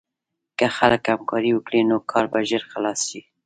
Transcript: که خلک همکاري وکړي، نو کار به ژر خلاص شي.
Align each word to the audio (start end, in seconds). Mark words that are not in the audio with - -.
که 0.57 0.65
خلک 0.77 1.03
همکاري 1.13 1.51
وکړي، 1.53 1.81
نو 1.89 1.95
کار 2.11 2.25
به 2.31 2.39
ژر 2.49 2.63
خلاص 2.71 2.99
شي. 3.09 3.21